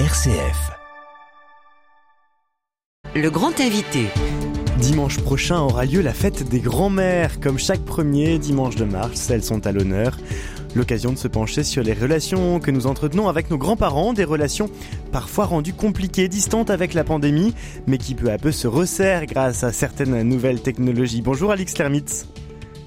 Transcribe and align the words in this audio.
RCF. 0.00 0.72
Le 3.14 3.30
grand 3.30 3.60
invité. 3.60 4.06
Dimanche 4.80 5.20
prochain 5.20 5.60
aura 5.60 5.84
lieu 5.84 6.00
la 6.00 6.12
fête 6.12 6.48
des 6.48 6.58
grands-mères. 6.58 7.38
Comme 7.38 7.60
chaque 7.60 7.84
premier 7.84 8.40
dimanche 8.40 8.74
de 8.74 8.84
mars, 8.84 9.30
elles 9.30 9.44
sont 9.44 9.64
à 9.68 9.70
l'honneur. 9.70 10.16
L'occasion 10.74 11.12
de 11.12 11.16
se 11.16 11.28
pencher 11.28 11.62
sur 11.62 11.84
les 11.84 11.92
relations 11.92 12.58
que 12.58 12.72
nous 12.72 12.88
entretenons 12.88 13.28
avec 13.28 13.50
nos 13.50 13.56
grands-parents, 13.56 14.14
des 14.14 14.24
relations 14.24 14.68
parfois 15.12 15.44
rendues 15.44 15.74
compliquées, 15.74 16.26
distantes 16.26 16.70
avec 16.70 16.92
la 16.92 17.04
pandémie, 17.04 17.54
mais 17.86 17.98
qui 17.98 18.16
peu 18.16 18.32
à 18.32 18.38
peu 18.38 18.50
se 18.50 18.66
resserrent 18.66 19.26
grâce 19.26 19.62
à 19.62 19.70
certaines 19.70 20.22
nouvelles 20.22 20.60
technologies. 20.60 21.22
Bonjour 21.22 21.52
Alix 21.52 21.78
Lermitz. 21.78 22.26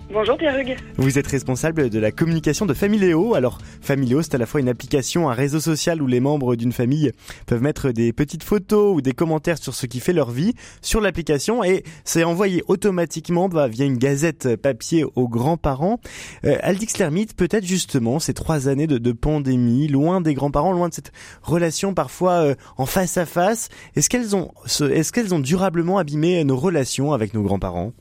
Bonjour 0.09 0.37
Pierre-Hugues. 0.37 0.77
Vous 0.95 1.19
êtes 1.19 1.27
responsable 1.27 1.89
de 1.89 1.99
la 1.99 2.11
communication 2.11 2.65
de 2.65 2.73
Familéo. 2.73 3.35
Alors 3.35 3.57
Familéo, 3.81 4.21
c'est 4.21 4.35
à 4.35 4.37
la 4.37 4.45
fois 4.45 4.61
une 4.61 4.69
application, 4.69 5.29
un 5.29 5.33
réseau 5.33 5.59
social 5.59 6.01
où 6.01 6.07
les 6.07 6.21
membres 6.21 6.55
d'une 6.55 6.71
famille 6.71 7.11
peuvent 7.45 7.61
mettre 7.61 7.91
des 7.91 8.13
petites 8.13 8.43
photos 8.43 8.95
ou 8.95 9.01
des 9.01 9.11
commentaires 9.11 9.57
sur 9.57 9.75
ce 9.75 9.85
qui 9.85 9.99
fait 9.99 10.13
leur 10.13 10.31
vie 10.31 10.53
sur 10.81 11.01
l'application 11.01 11.61
et 11.61 11.83
c'est 12.05 12.23
envoyé 12.23 12.63
automatiquement 12.67 13.49
bah, 13.49 13.67
via 13.67 13.85
une 13.85 13.97
gazette 13.97 14.55
papier 14.55 15.03
aux 15.15 15.27
grands-parents. 15.27 15.99
Euh, 16.45 16.57
Aldix 16.61 16.97
Lermite, 16.97 17.35
peut-être 17.35 17.65
justement 17.65 18.19
ces 18.19 18.33
trois 18.33 18.69
années 18.69 18.87
de, 18.87 19.11
pandémie, 19.11 19.89
loin 19.89 20.21
des 20.21 20.33
grands-parents, 20.33 20.71
loin 20.71 20.87
de 20.87 20.93
cette 20.93 21.11
relation 21.41 21.93
parfois 21.93 22.33
euh, 22.33 22.55
en 22.77 22.85
face 22.85 23.17
à 23.17 23.25
face, 23.25 23.67
est-ce 23.97 24.09
qu'elles 24.09 24.37
ont, 24.37 24.51
est-ce 24.65 25.11
qu'elles 25.11 25.35
ont 25.35 25.39
durablement 25.39 25.97
abîmé 25.97 26.41
nos 26.45 26.55
relations 26.55 27.11
avec 27.11 27.33
nos 27.33 27.43
grands-parents? 27.43 27.91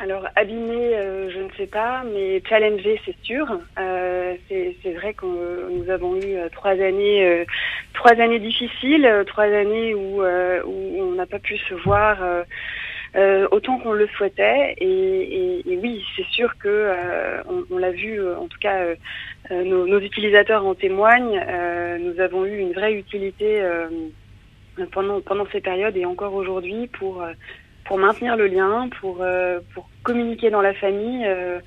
Alors 0.00 0.26
abîmé, 0.34 0.96
euh, 0.96 1.30
je 1.30 1.40
ne 1.40 1.50
sais 1.58 1.66
pas, 1.66 2.04
mais 2.04 2.42
challengé, 2.48 2.98
c'est 3.04 3.16
sûr. 3.22 3.46
Euh, 3.78 4.34
c'est 4.48 4.92
vrai 4.94 5.12
que 5.12 5.26
nous 5.26 5.90
avons 5.90 6.16
eu 6.16 6.36
euh, 6.36 6.48
trois 6.48 6.72
années, 6.72 8.38
difficiles, 8.38 9.24
trois 9.26 9.44
années 9.44 9.94
où, 9.94 10.22
on 10.22 11.12
n'a 11.12 11.26
pas 11.26 11.38
pu 11.38 11.58
se 11.58 11.74
voir 11.74 12.18
autant 13.50 13.78
qu'on 13.78 13.92
le 13.92 14.06
souhaitait. 14.16 14.74
Et, 14.78 15.78
oui, 15.82 16.02
c'est 16.16 16.26
sûr 16.30 16.56
que 16.58 16.92
on, 17.70 17.76
l'a 17.76 17.90
vu, 17.90 18.26
en 18.26 18.48
tout 18.48 18.58
cas, 18.58 18.80
nos, 19.50 20.00
utilisateurs 20.00 20.64
en 20.64 20.74
témoignent. 20.74 21.44
nous 22.00 22.20
avons 22.20 22.46
eu 22.46 22.56
une 22.56 22.72
vraie 22.72 22.94
utilité 22.94 23.62
pendant 24.92 25.46
ces 25.52 25.60
périodes 25.60 25.96
et 25.96 26.06
encore 26.06 26.32
aujourd'hui 26.34 26.86
pour 26.86 27.22
pour 27.84 27.98
maintenir 27.98 28.36
le 28.36 28.46
lien, 28.46 28.88
pour, 29.00 29.18
euh, 29.20 29.60
pour 29.74 29.88
communiquer 30.02 30.50
dans 30.50 30.62
la 30.62 30.74
famille 30.74 31.24
euh, 31.26 31.60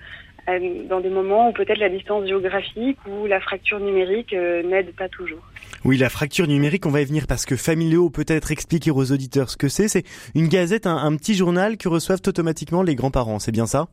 dans 0.90 1.00
des 1.00 1.10
moments 1.10 1.50
où 1.50 1.54
peut-être 1.54 1.80
la 1.80 1.90
distance 1.90 2.28
géographique 2.28 2.98
ou 3.08 3.28
la 3.28 3.40
fracture 3.40 3.80
numérique 3.80 4.34
euh, 4.34 4.64
n'aide 4.64 4.94
pas 4.96 5.08
toujours. 5.08 5.40
Oui, 5.86 5.98
la 5.98 6.10
fracture 6.10 6.48
numérique, 6.48 6.86
on 6.86 6.92
va 6.92 7.02
y 7.02 7.06
venir 7.06 7.28
parce 7.28 7.46
que 7.46 7.56
Familio 7.56 8.10
peut-être 8.10 8.52
expliquer 8.52 8.92
aux 8.92 9.12
auditeurs 9.12 9.50
ce 9.50 9.58
que 9.58 9.68
c'est. 9.68 9.88
C'est 9.88 10.04
une 10.36 10.48
gazette, 10.48 10.88
un, 10.88 11.16
petit 11.16 11.34
journal 11.34 11.78
que 11.78 11.88
reçoivent 11.88 12.22
automatiquement 12.26 12.84
les 12.84 12.96
grands-parents, 12.96 13.40
c'est 13.40 13.52
bien 13.52 13.66
ça? 13.66 13.88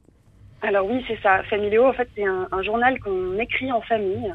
Alors 0.63 0.87
oui, 0.87 1.05
c'est 1.09 1.19
ça. 1.23 1.43
Familio, 1.45 1.87
en 1.87 1.93
fait, 1.93 2.09
c'est 2.15 2.25
un, 2.25 2.63
journal 2.63 2.99
qu'on 3.01 3.39
écrit 3.39 3.73
en 3.73 3.81
famille 3.81 4.33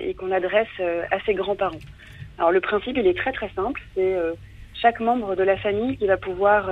et 0.00 0.14
qu'on 0.14 0.30
adresse 0.30 0.68
à 1.10 1.18
ses 1.26 1.34
grands-parents. 1.34 1.80
Alors 2.38 2.52
le 2.52 2.60
principe, 2.60 2.96
il 2.96 3.06
est 3.06 3.16
très 3.16 3.32
très 3.32 3.50
simple. 3.56 3.82
C'est 3.94 4.14
chaque 4.74 5.00
membre 5.00 5.34
de 5.34 5.42
la 5.42 5.56
famille 5.56 5.96
qui 5.96 6.06
va 6.06 6.16
pouvoir 6.16 6.70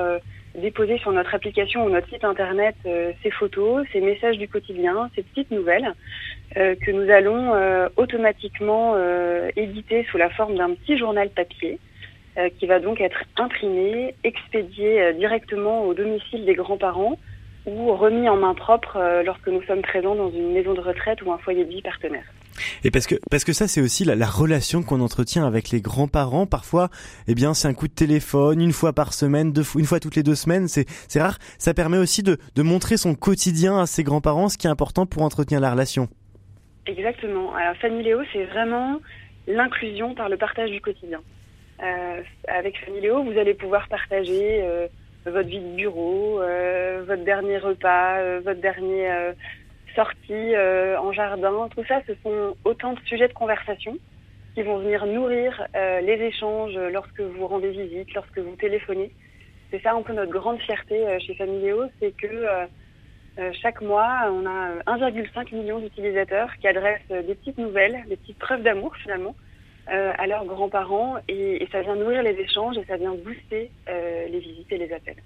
déposer 0.55 0.99
sur 0.99 1.13
notre 1.13 1.35
application 1.35 1.85
ou 1.85 1.91
notre 1.91 2.09
site 2.09 2.25
internet 2.25 2.77
euh, 2.87 3.13
ces 3.23 3.31
photos, 3.31 3.87
ces 3.93 4.01
messages 4.01 4.39
du 4.39 4.49
quotidien, 4.49 5.11
ces 5.15 5.23
petites 5.23 5.51
nouvelles 5.51 5.95
euh, 6.57 6.75
que 6.77 6.91
nous 6.91 7.11
allons 7.11 7.55
euh, 7.55 7.89
automatiquement 7.97 8.97
éditer 9.57 10.07
sous 10.11 10.19
la 10.19 10.31
forme 10.31 10.57
d'un 10.57 10.75
petit 10.75 10.99
journal 10.99 11.31
papier 11.31 11.79
qui 12.59 12.67
va 12.67 12.81
donc 12.81 13.01
être 13.01 13.23
imprimé, 13.39 14.17
expédié 14.25 15.13
directement 15.15 15.85
au 15.85 15.95
domicile 15.95 16.45
des 16.45 16.55
grands-parents 16.55 17.17
ou 17.65 17.95
remis 17.95 18.29
en 18.29 18.37
main 18.37 18.55
propre 18.55 19.23
lorsque 19.25 19.47
nous 19.47 19.63
sommes 19.63 19.83
présents 19.83 20.17
dans 20.17 20.31
une 20.31 20.53
maison 20.53 20.75
de 20.75 20.81
retraite 20.81 21.23
ou 21.23 21.31
un 21.31 21.39
foyer 21.39 21.65
de 21.65 21.71
vie 21.71 21.83
partenaire. 21.83 22.34
Et 22.85 22.91
parce 22.91 23.07
que 23.07 23.17
parce 23.31 23.45
que 23.45 23.53
ça 23.53 23.69
c'est 23.69 23.81
aussi 23.81 24.05
la, 24.05 24.27
relation 24.27 24.83
qu'on 24.83 25.01
entretient 25.01 25.47
avec 25.47 25.71
les 25.71 25.81
grands-parents. 25.81 26.47
Parfois, 26.47 26.89
eh 27.29 27.35
bien, 27.35 27.55
c'est 27.55 27.69
un 27.69 27.75
coup 27.75 27.89
de 27.89 27.93
téléphone 27.93 28.61
une 28.61 28.73
fois 28.73 28.93
par 28.93 29.13
semaine, 29.13 29.53
deux, 29.53 29.65
une 29.77 29.87
fois 29.87 30.01
toutes 30.01 30.17
les 30.17 30.23
deux 30.23 30.35
semaines. 30.35 30.69
C'est 30.69 30.87
c'est 31.09 31.21
rare. 31.21 31.39
Ça 31.59 31.75
permet 31.75 31.99
aussi 31.99 32.23
de 32.23 32.39
de 32.55 32.63
montrer 32.63 32.97
son 32.97 33.15
quotidien 33.15 33.79
à 33.81 33.87
ses 33.87 34.03
grands-parents, 34.03 34.49
ce 34.49 34.59
qui 34.59 34.67
est 34.67 34.71
important 34.71 35.07
pour 35.07 35.23
entretenir 35.23 35.61
la 35.61 35.71
relation. 35.71 36.09
Exactement. 36.87 37.55
Alors 37.55 37.77
Familéo, 37.77 38.21
c'est 38.33 38.45
vraiment 38.45 39.01
l'inclusion 39.47 40.15
par 40.15 40.29
le 40.29 40.37
partage 40.37 40.71
du 40.71 40.81
quotidien. 40.81 41.21
Euh, 41.83 42.23
avec 42.49 42.79
Familéo, 42.85 43.25
vous 43.25 43.39
allez 43.39 43.55
pouvoir 43.55 43.89
partager 43.89 44.63
euh, 44.63 44.87
votre 45.27 45.49
vie 45.49 45.61
de 45.61 45.75
bureau, 45.75 46.41
euh, 46.41 47.03
votre 47.07 47.25
dernier 47.25 47.59
repas, 47.59 48.19
euh, 48.19 48.41
votre 48.45 48.61
dernier 48.61 49.33
sorties 49.95 50.55
euh, 50.55 50.99
en 50.99 51.13
jardin, 51.13 51.69
tout 51.75 51.85
ça, 51.87 52.01
ce 52.07 52.13
sont 52.23 52.57
autant 52.65 52.93
de 52.93 53.01
sujets 53.07 53.29
de 53.29 53.33
conversation 53.33 53.97
qui 54.55 54.63
vont 54.63 54.79
venir 54.79 55.07
nourrir 55.07 55.67
euh, 55.75 56.01
les 56.01 56.15
échanges 56.15 56.77
lorsque 56.93 57.21
vous 57.21 57.47
rendez 57.47 57.71
visite, 57.71 58.13
lorsque 58.15 58.39
vous 58.39 58.55
téléphonez. 58.57 59.11
C'est 59.71 59.83
ça 59.83 59.93
un 59.93 60.03
peu 60.03 60.13
notre 60.13 60.31
grande 60.31 60.61
fierté 60.61 61.07
euh, 61.07 61.19
chez 61.19 61.35
Familéo, 61.35 61.85
c'est 62.01 62.17
que 62.17 62.47
chaque 63.61 63.81
mois, 63.81 64.31
on 64.31 64.47
a 64.47 64.97
1,5 64.97 65.53
million 65.57 65.81
d'utilisateurs 65.81 66.49
qui 66.61 66.69
adressent 66.69 67.09
des 67.09 67.35
petites 67.35 67.59
nouvelles, 67.59 68.05
des 68.09 68.17
petites 68.17 68.39
preuves 68.39 68.63
d'amour 68.63 68.95
finalement, 69.03 69.35
à 69.89 70.25
leurs 70.29 70.45
grands-parents 70.45 71.17
et, 71.27 71.61
et, 71.61 71.69
ça 71.73 71.83
vient 71.83 71.97
nourrir 71.97 72.23
les 72.23 72.39
échanges 72.39 72.79
et 72.79 72.85
ça 72.85 72.97
vient 72.97 73.13
booster 73.17 73.73
les 73.89 74.39
visites 74.39 74.71
et 74.71 74.79
les 74.79 74.93
appels. 74.93 75.21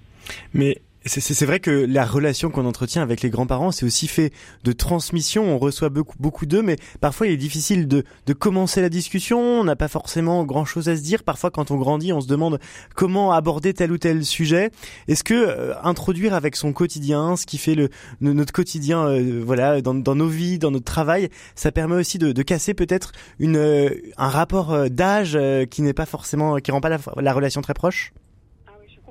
Mais 0.54 0.78
c'est 1.06 1.46
vrai 1.46 1.60
que 1.60 1.70
la 1.70 2.04
relation 2.04 2.50
qu'on 2.50 2.66
entretient 2.66 3.02
avec 3.02 3.22
les 3.22 3.30
grands-parents, 3.30 3.70
c'est 3.70 3.86
aussi 3.86 4.08
fait 4.08 4.32
de 4.64 4.72
transmission. 4.72 5.44
On 5.44 5.58
reçoit 5.58 5.88
beaucoup, 5.88 6.16
beaucoup 6.18 6.44
d'eux, 6.44 6.62
mais 6.62 6.76
parfois 7.00 7.28
il 7.28 7.32
est 7.32 7.38
difficile 7.38 7.86
de, 7.86 8.04
de 8.26 8.32
commencer 8.32 8.80
la 8.80 8.88
discussion. 8.88 9.38
On 9.38 9.64
n'a 9.64 9.76
pas 9.76 9.88
forcément 9.88 10.44
grand-chose 10.44 10.88
à 10.88 10.96
se 10.96 11.02
dire. 11.02 11.22
Parfois, 11.22 11.50
quand 11.50 11.70
on 11.70 11.76
grandit, 11.76 12.12
on 12.12 12.20
se 12.20 12.26
demande 12.26 12.58
comment 12.94 13.32
aborder 13.32 13.74
tel 13.74 13.92
ou 13.92 13.98
tel 13.98 14.24
sujet. 14.24 14.70
Est-ce 15.06 15.24
que 15.24 15.34
euh, 15.34 15.74
introduire 15.82 16.34
avec 16.34 16.56
son 16.56 16.72
quotidien, 16.72 17.36
ce 17.36 17.46
qui 17.46 17.58
fait 17.58 17.74
le, 17.74 17.90
notre 18.20 18.52
quotidien, 18.52 19.06
euh, 19.06 19.42
voilà, 19.44 19.80
dans, 19.80 19.94
dans, 19.94 20.14
nos 20.14 20.28
vies, 20.28 20.58
dans 20.58 20.70
notre 20.70 20.84
travail, 20.84 21.28
ça 21.54 21.72
permet 21.72 21.94
aussi 21.94 22.18
de, 22.18 22.32
de 22.32 22.42
casser 22.42 22.74
peut-être 22.74 23.12
une 23.38 23.56
euh, 23.56 23.90
un 24.16 24.28
rapport 24.28 24.90
d'âge 24.90 25.38
qui 25.70 25.82
n'est 25.82 25.92
pas 25.92 26.06
forcément, 26.06 26.56
qui 26.56 26.70
rend 26.70 26.80
pas 26.80 26.98
la 27.16 27.32
relation 27.32 27.62
très 27.62 27.74
proche? 27.74 28.12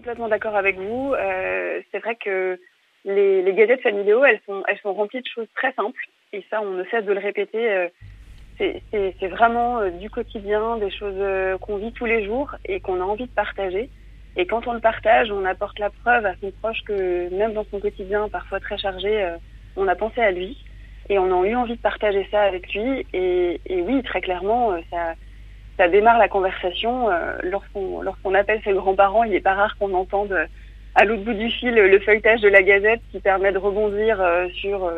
Complètement 0.07 0.29
d'accord 0.29 0.55
avec 0.55 0.77
vous. 0.77 1.13
Euh, 1.15 1.81
c'est 1.91 1.99
vrai 1.99 2.15
que 2.15 2.57
les, 3.03 3.41
les 3.41 3.53
gazettes 3.53 3.81
familiaux, 3.81 4.23
elles 4.23 4.39
sont, 4.45 4.63
elles 4.69 4.77
sont 4.77 4.93
remplies 4.93 5.19
de 5.19 5.27
choses 5.27 5.49
très 5.53 5.73
simples. 5.73 6.01
Et 6.31 6.45
ça, 6.49 6.61
on 6.61 6.71
ne 6.71 6.85
cesse 6.85 7.03
de 7.03 7.11
le 7.11 7.19
répéter. 7.19 7.69
Euh, 7.69 7.89
c'est 8.57 9.27
vraiment 9.27 9.79
euh, 9.79 9.89
du 9.89 10.09
quotidien, 10.09 10.77
des 10.77 10.91
choses 10.91 11.59
qu'on 11.59 11.75
vit 11.75 11.91
tous 11.91 12.05
les 12.05 12.23
jours 12.23 12.55
et 12.63 12.79
qu'on 12.79 13.01
a 13.01 13.03
envie 13.03 13.25
de 13.25 13.31
partager. 13.31 13.89
Et 14.37 14.45
quand 14.45 14.65
on 14.65 14.71
le 14.71 14.79
partage, 14.79 15.29
on 15.29 15.43
apporte 15.43 15.77
la 15.77 15.89
preuve 15.89 16.25
à 16.25 16.35
son 16.39 16.51
proche 16.61 16.81
que 16.85 17.27
même 17.35 17.51
dans 17.51 17.65
son 17.65 17.81
quotidien, 17.81 18.29
parfois 18.29 18.61
très 18.61 18.77
chargé, 18.77 19.35
on 19.75 19.89
a 19.89 19.95
pensé 19.95 20.21
à 20.21 20.31
lui 20.31 20.57
et 21.09 21.19
on 21.19 21.43
a 21.43 21.47
eu 21.47 21.55
envie 21.55 21.75
de 21.75 21.81
partager 21.81 22.25
ça 22.31 22.43
avec 22.43 22.73
lui. 22.73 23.05
Et 23.13 23.59
oui, 23.69 24.01
très 24.03 24.21
clairement, 24.21 24.71
ça, 24.89 25.15
ça 25.77 25.87
démarre 25.87 26.17
la 26.17 26.27
conversation. 26.27 27.09
Euh, 27.09 27.37
lorsqu'on 27.43 28.33
appelle 28.33 28.61
ses 28.63 28.73
grands-parents, 28.73 29.23
il 29.23 29.31
n'est 29.31 29.39
pas 29.39 29.53
rare 29.53 29.77
qu'on 29.77 29.93
entende 29.93 30.31
euh, 30.31 30.45
à 30.95 31.05
l'autre 31.05 31.23
bout 31.23 31.33
du 31.33 31.49
fil 31.51 31.75
le 31.75 31.99
feuilletage 31.99 32.41
de 32.41 32.49
la 32.49 32.63
Gazette 32.63 33.01
qui 33.11 33.19
permet 33.19 33.51
de 33.51 33.59
rebondir 33.59 34.19
euh, 34.19 34.47
sur 34.55 34.91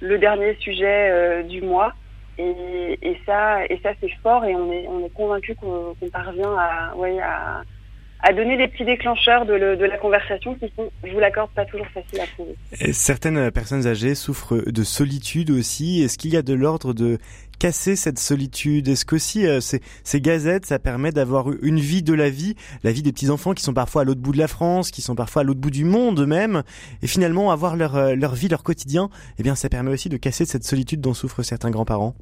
le 0.00 0.18
dernier 0.18 0.56
sujet 0.60 1.44
du 1.44 1.60
mois. 1.60 1.92
Et, 2.38 2.98
ça, 3.26 3.58
c'est 4.00 4.10
fort 4.22 4.44
et 4.46 4.54
on 4.54 4.72
est, 4.72 4.86
on 4.88 5.08
convaincu 5.10 5.54
qu'on 5.54 5.94
parvient 6.10 6.56
à, 6.56 8.32
donner 8.32 8.56
des 8.56 8.68
petits 8.68 8.86
déclencheurs 8.86 9.44
de, 9.44 9.52
le, 9.52 9.76
de 9.76 9.84
la 9.84 9.98
conversation 9.98 10.54
qui 10.54 10.72
sont, 10.74 10.90
je 11.04 11.12
vous 11.12 11.20
l'accorde, 11.20 11.50
pas 11.50 11.66
toujours 11.66 11.86
faciles 11.88 12.20
à 12.20 12.26
trouver. 12.26 12.56
certaines 12.92 13.50
personnes 13.50 13.86
âgées 13.86 14.14
souffrent 14.14 14.56
de 14.56 14.82
solitude 14.82 15.50
aussi. 15.50 16.02
Est-ce 16.02 16.16
qu'il 16.16 16.32
y 16.32 16.36
a 16.38 16.42
de 16.42 16.54
l'ordre 16.54 16.94
de 16.94 17.18
casser 17.62 17.94
cette 17.94 18.18
solitude? 18.18 18.88
Est-ce 18.88 19.06
qu'aussi 19.06 19.46
euh, 19.46 19.60
ces, 19.60 20.20
gazettes, 20.20 20.66
ça 20.66 20.80
permet 20.80 21.12
d'avoir 21.12 21.46
une 21.62 21.78
vie 21.78 22.02
de 22.02 22.12
la 22.12 22.28
vie, 22.28 22.56
la 22.82 22.90
vie 22.90 23.02
des 23.02 23.12
petits-enfants 23.12 23.52
qui 23.52 23.62
sont 23.62 23.72
parfois 23.72 24.02
à 24.02 24.04
l'autre 24.04 24.20
bout 24.20 24.32
de 24.32 24.38
la 24.38 24.48
France, 24.48 24.90
qui 24.90 25.00
sont 25.00 25.14
parfois 25.14 25.42
à 25.42 25.44
l'autre 25.44 25.60
bout 25.60 25.70
du 25.70 25.84
monde 25.84 26.26
même, 26.26 26.64
et 27.04 27.06
finalement 27.06 27.52
avoir 27.52 27.76
leur, 27.76 27.94
euh, 27.94 28.16
leur 28.16 28.34
vie, 28.34 28.48
leur 28.48 28.64
quotidien, 28.64 29.10
eh 29.38 29.44
bien 29.44 29.54
ça 29.54 29.68
permet 29.68 29.92
aussi 29.92 30.08
de 30.08 30.16
casser 30.16 30.44
cette 30.44 30.64
solitude 30.64 31.00
dont 31.00 31.14
souffrent 31.14 31.44
certains 31.44 31.70
grands-parents 31.70 32.14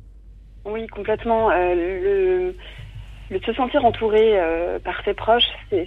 Oui, 0.67 0.87
complètement. 0.89 1.51
Euh, 1.51 2.53
le 3.31 3.41
se 3.41 3.55
sentir 3.55 3.83
entouré 3.83 4.39
euh, 4.39 4.79
par 4.79 5.03
ses 5.07 5.15
proches, 5.15 5.49
c'est 5.71 5.87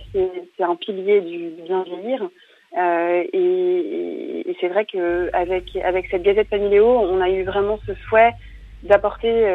un 0.64 0.76
pilier 0.78 1.22
du 1.22 1.52
bien 1.64 1.84
vieillir. 1.84 2.28
Et, 3.34 4.56
c'est 4.60 4.70
vrai 4.70 4.86
qu'avec 4.86 5.76
avec 5.76 6.08
cette 6.10 6.24
Gazette 6.24 6.50
Familéo, 6.50 6.88
on 6.88 7.22
a 7.22 7.30
eu 7.30 7.44
vraiment 7.44 7.78
ce 7.86 7.94
souhait 8.08 8.34
d'apporter 8.84 9.48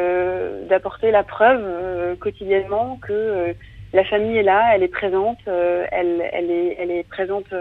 d'apporter 0.69 1.11
la 1.11 1.23
preuve 1.23 2.17
quotidiennement 2.19 2.99
que 3.01 3.55
la 3.93 4.05
famille 4.05 4.37
est 4.37 4.43
là, 4.43 4.71
elle 4.75 4.83
est 4.83 4.89
présente, 4.89 5.39
elle, 5.47 6.29
elle, 6.33 6.51
est, 6.51 6.77
elle 6.79 6.91
est 6.91 7.09
présente 7.09 7.53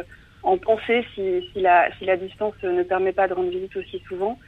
en 0.44 0.58
pensée 0.58 1.06
si, 1.14 1.50
si, 1.52 1.62
la, 1.62 1.90
si 1.98 2.06
la 2.06 2.18
distance 2.18 2.56
ne 2.64 2.84
permet 2.84 3.12
pas 3.12 3.28
de 3.28 3.34
rendre 3.34 3.50
visite 3.50 3.76
aussi 3.76 4.02
souvent. 4.08 4.40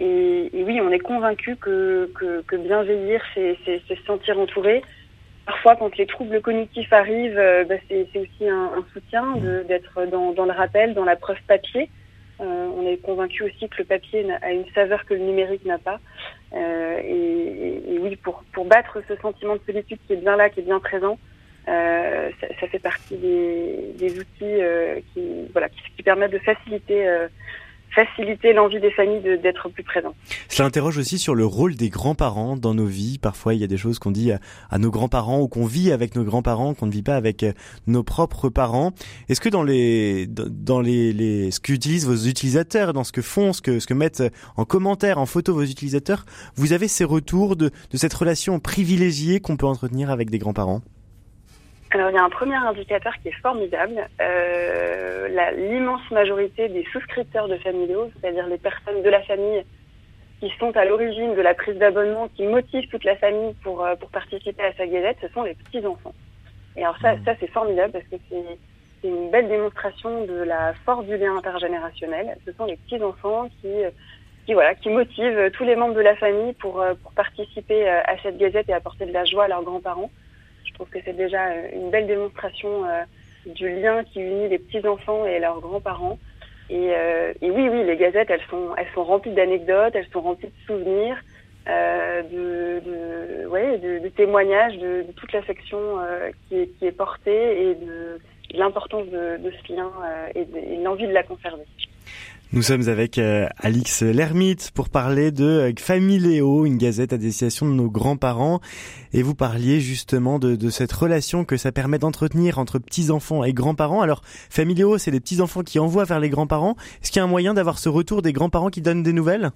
Et, 0.00 0.50
oui, 0.66 0.80
on 0.80 0.90
est 0.90 0.98
convaincu 0.98 1.56
que, 1.56 2.10
que, 2.14 2.42
que 2.42 2.56
bien 2.56 2.82
vieillir, 2.82 3.22
c'est 3.34 3.56
se 3.64 3.94
sentir 4.06 4.38
entouré. 4.38 4.82
Parfois, 5.46 5.76
quand 5.76 5.96
les 5.96 6.06
troubles 6.06 6.40
cognitifs 6.40 6.92
arrivent, 6.92 7.38
euh, 7.38 7.64
bah, 7.64 7.74
c'est 7.88 8.06
aussi 8.16 8.48
un, 8.48 8.70
un 8.76 8.84
soutien 8.92 9.36
d'être 9.68 10.06
dans, 10.06 10.32
dans, 10.32 10.44
le 10.44 10.52
rappel, 10.52 10.94
dans 10.94 11.04
la 11.04 11.16
preuve 11.16 11.38
papier. 11.46 11.90
Euh, 12.40 12.68
on 12.76 12.86
est 12.86 12.96
convaincu 12.96 13.44
aussi 13.44 13.68
que 13.68 13.78
le 13.78 13.84
papier 13.84 14.26
a 14.40 14.52
une 14.52 14.64
saveur 14.74 15.04
que 15.04 15.14
le 15.14 15.20
numérique 15.20 15.64
n'a 15.64 15.78
pas. 15.78 16.00
Euh, 16.54 17.00
et, 17.02 17.94
et, 17.94 17.98
oui, 17.98 18.16
pour, 18.16 18.44
pour 18.52 18.66
battre 18.66 19.02
ce 19.08 19.16
sentiment 19.16 19.56
de 19.56 19.60
solitude 19.64 19.98
qui 20.06 20.12
est 20.12 20.16
bien 20.16 20.36
là, 20.36 20.50
qui 20.50 20.60
est 20.60 20.64
bien 20.64 20.80
présent, 20.80 21.18
euh, 21.68 22.30
ça, 22.40 22.46
ça, 22.60 22.66
fait 22.68 22.78
partie 22.78 23.16
des, 23.16 23.94
des 23.98 24.18
outils 24.18 24.26
euh, 24.42 25.00
qui, 25.12 25.48
voilà, 25.52 25.68
qui, 25.68 25.80
qui, 25.96 26.02
permettent 26.02 26.32
de 26.32 26.38
faciliter 26.38 27.06
euh, 27.06 27.28
faciliter 27.94 28.52
l'envie 28.52 28.80
des 28.80 28.90
familles 28.90 29.20
d'être 29.42 29.68
plus 29.68 29.82
présents. 29.82 30.14
Cela 30.48 30.66
interroge 30.66 30.98
aussi 30.98 31.18
sur 31.18 31.34
le 31.34 31.44
rôle 31.44 31.74
des 31.74 31.88
grands-parents 31.88 32.56
dans 32.56 32.74
nos 32.74 32.86
vies. 32.86 33.18
Parfois, 33.18 33.54
il 33.54 33.60
y 33.60 33.64
a 33.64 33.66
des 33.66 33.76
choses 33.76 33.98
qu'on 33.98 34.10
dit 34.10 34.32
à, 34.32 34.78
nos 34.78 34.90
grands-parents 34.90 35.40
ou 35.40 35.48
qu'on 35.48 35.66
vit 35.66 35.92
avec 35.92 36.16
nos 36.16 36.24
grands-parents, 36.24 36.74
qu'on 36.74 36.86
ne 36.86 36.92
vit 36.92 37.02
pas 37.02 37.16
avec 37.16 37.42
euh, 37.42 37.52
nos 37.86 38.02
propres 38.02 38.48
parents. 38.48 38.92
Est-ce 39.28 39.40
que 39.40 39.48
dans 39.48 39.62
les 39.62 40.26
dans 40.26 40.80
les, 40.80 41.12
les 41.12 41.50
ce 41.50 41.60
qu'utilisent 41.60 42.06
vos 42.06 42.28
utilisateurs, 42.28 42.92
dans 42.92 43.04
ce 43.04 43.12
que 43.12 43.22
font, 43.22 43.52
ce 43.52 43.62
que 43.62 43.78
ce 43.78 43.86
que 43.86 43.94
mettent 43.94 44.22
en 44.56 44.64
commentaire, 44.64 45.18
en 45.18 45.26
photo 45.26 45.54
vos 45.54 45.62
utilisateurs, 45.62 46.24
vous 46.56 46.72
avez 46.72 46.88
ces 46.88 47.04
retours 47.04 47.56
de, 47.56 47.70
de 47.90 47.96
cette 47.96 48.14
relation 48.14 48.60
privilégiée 48.60 49.40
qu'on 49.40 49.56
peut 49.56 49.66
entretenir 49.66 50.10
avec 50.10 50.30
des 50.30 50.38
grands-parents? 50.38 50.82
Alors 51.94 52.10
il 52.10 52.14
y 52.14 52.18
a 52.18 52.24
un 52.24 52.30
premier 52.30 52.56
indicateur 52.56 53.12
qui 53.22 53.28
est 53.28 53.40
formidable. 53.42 54.08
Euh, 54.20 55.28
L'immense 55.56 56.08
majorité 56.10 56.68
des 56.68 56.84
souscripteurs 56.92 57.48
de 57.48 57.56
Familio, 57.56 58.10
c'est-à-dire 58.20 58.46
les 58.46 58.58
personnes 58.58 59.02
de 59.02 59.08
la 59.08 59.22
famille 59.22 59.64
qui 60.40 60.50
sont 60.58 60.76
à 60.76 60.84
l'origine 60.84 61.34
de 61.34 61.40
la 61.40 61.54
prise 61.54 61.76
d'abonnement, 61.76 62.28
qui 62.34 62.44
motivent 62.46 62.88
toute 62.88 63.04
la 63.04 63.16
famille 63.16 63.54
pour, 63.62 63.84
euh, 63.84 63.94
pour 63.94 64.10
participer 64.10 64.62
à 64.62 64.72
sa 64.74 64.86
gazette, 64.86 65.18
ce 65.20 65.28
sont 65.28 65.44
les 65.44 65.54
petits-enfants. 65.54 66.14
Et 66.76 66.82
alors 66.82 66.98
ça, 67.00 67.14
mmh. 67.14 67.24
ça 67.24 67.34
c'est 67.38 67.50
formidable 67.50 67.92
parce 67.92 68.04
que 68.06 68.16
c'est 68.28 69.08
une 69.08 69.30
belle 69.30 69.48
démonstration 69.48 70.24
de 70.24 70.42
la 70.42 70.74
force 70.84 71.06
du 71.06 71.16
lien 71.16 71.36
intergénérationnel. 71.36 72.36
Ce 72.46 72.52
sont 72.52 72.66
les 72.66 72.76
petits-enfants 72.76 73.48
qui, 73.60 73.68
qui, 74.46 74.54
voilà, 74.54 74.74
qui 74.74 74.88
motivent 74.88 75.50
tous 75.52 75.64
les 75.64 75.76
membres 75.76 75.94
de 75.94 76.00
la 76.00 76.16
famille 76.16 76.52
pour, 76.54 76.80
euh, 76.80 76.94
pour 77.02 77.12
participer 77.12 77.88
euh, 77.88 78.00
à 78.04 78.16
cette 78.22 78.38
gazette 78.38 78.68
et 78.68 78.72
apporter 78.72 79.06
de 79.06 79.12
la 79.12 79.24
joie 79.24 79.44
à 79.44 79.48
leurs 79.48 79.62
grands-parents. 79.62 80.10
Trouve 80.82 81.00
que 81.00 81.04
c'est 81.04 81.16
déjà 81.16 81.50
euh, 81.50 81.68
une 81.74 81.90
belle 81.90 82.08
démonstration 82.08 82.84
euh, 82.84 83.04
du 83.46 83.68
lien 83.68 84.02
qui 84.02 84.20
unit 84.20 84.48
les 84.48 84.58
petits-enfants 84.58 85.24
et 85.26 85.38
leurs 85.38 85.60
grands-parents. 85.60 86.18
Et, 86.70 86.90
euh, 86.90 87.32
oui, 87.40 87.68
oui, 87.68 87.84
les 87.84 87.96
gazettes, 87.96 88.30
elles 88.30 88.42
sont, 88.50 88.74
remplies 88.96 89.30
d'anecdotes, 89.30 89.94
elles 89.94 90.08
sont 90.12 90.22
remplies 90.22 90.48
de 90.48 90.66
souvenirs, 90.66 91.22
de, 91.68 92.80
témoignages, 94.16 94.76
de, 94.76 95.04
toute 95.14 95.32
l'affection 95.32 95.78
qui, 96.48 96.56
est, 96.56 96.66
qui 96.78 96.86
est 96.86 96.92
portée 96.92 97.62
et 97.62 97.74
de, 97.76 98.18
l'importance 98.52 99.06
de, 99.06 99.38
ce 99.64 99.72
lien 99.72 99.92
et 100.34 100.44
de 100.44 100.82
l'envie 100.82 101.06
de 101.06 101.12
la 101.12 101.22
conserver. 101.22 101.62
Nous 102.54 102.60
sommes 102.60 102.86
avec 102.90 103.16
euh, 103.16 103.46
Alix 103.62 104.02
Lermite 104.02 104.72
pour 104.74 104.90
parler 104.90 105.30
de 105.30 105.44
euh, 105.44 105.72
Familéo, 105.78 106.66
une 106.66 106.76
gazette 106.76 107.14
à 107.14 107.16
destination 107.16 107.64
de 107.64 107.72
nos 107.72 107.88
grands-parents. 107.88 108.60
Et 109.14 109.22
vous 109.22 109.34
parliez 109.34 109.80
justement 109.80 110.38
de, 110.38 110.54
de, 110.54 110.68
cette 110.68 110.92
relation 110.92 111.46
que 111.46 111.56
ça 111.56 111.72
permet 111.72 111.98
d'entretenir 111.98 112.58
entre 112.58 112.78
petits-enfants 112.78 113.42
et 113.42 113.54
grands-parents. 113.54 114.02
Alors, 114.02 114.20
Familéo, 114.50 114.98
c'est 114.98 115.10
les 115.10 115.20
petits-enfants 115.20 115.62
qui 115.62 115.78
envoient 115.78 116.04
vers 116.04 116.20
les 116.20 116.28
grands-parents. 116.28 116.76
Est-ce 117.02 117.10
qu'il 117.10 117.20
y 117.20 117.22
a 117.22 117.24
un 117.24 117.26
moyen 117.26 117.54
d'avoir 117.54 117.78
ce 117.78 117.88
retour 117.88 118.20
des 118.20 118.34
grands-parents 118.34 118.68
qui 118.68 118.82
donnent 118.82 119.02
des 119.02 119.14
nouvelles? 119.14 119.50